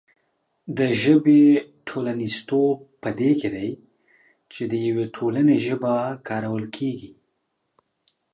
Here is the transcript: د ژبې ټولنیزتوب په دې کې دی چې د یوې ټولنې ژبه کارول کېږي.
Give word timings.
د 0.77 0.79
ژبې 1.01 1.41
ټولنیزتوب 1.87 2.75
په 3.01 3.09
دې 3.19 3.31
کې 3.39 3.49
دی 3.55 3.69
چې 4.51 4.61
د 4.71 4.73
یوې 4.87 5.05
ټولنې 5.15 5.55
ژبه 5.67 5.93
کارول 6.27 6.63
کېږي. 6.75 7.11